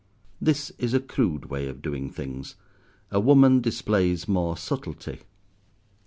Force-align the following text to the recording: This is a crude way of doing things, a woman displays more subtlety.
This 0.41 0.71
is 0.79 0.95
a 0.95 0.99
crude 0.99 1.45
way 1.51 1.67
of 1.67 1.83
doing 1.83 2.09
things, 2.09 2.55
a 3.11 3.19
woman 3.19 3.61
displays 3.61 4.27
more 4.27 4.57
subtlety. 4.57 5.19